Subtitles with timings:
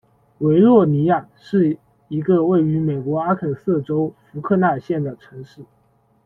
[0.39, 5.63] 维洛尼亚是一个位于美国阿肯色州福克纳县的城市。